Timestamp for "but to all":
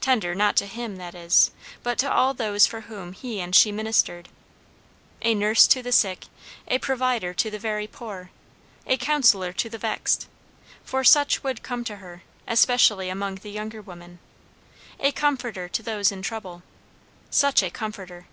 1.82-2.32